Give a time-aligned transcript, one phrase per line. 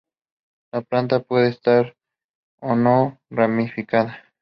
[0.71, 1.95] La planta puede estar
[2.59, 4.17] o no ramificada.